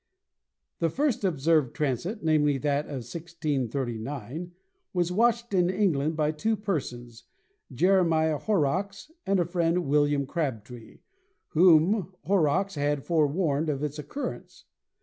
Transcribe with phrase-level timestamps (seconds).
[0.79, 4.51] The first observed transit, namely, that of 1639,
[4.93, 7.25] was watched in England by two persons,
[7.71, 11.01] Jeremiah Horrocks and a friend, William Crabtree,
[11.49, 14.65] whom Horrocks had fore warned of its occurrence.